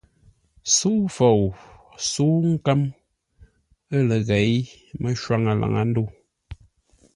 Sə́u 0.75 1.01
Fou, 1.15 1.41
sə́u 2.09 2.35
Nkə̌m 2.51 2.81
ləghěi 4.07 4.53
mə́shwáŋə 5.01 5.51
laŋə́-ndə̂u. 5.61 6.05